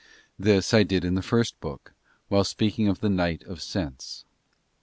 [0.39, 1.93] This I did in the first book,
[2.27, 4.25] while speaking of the night of sense.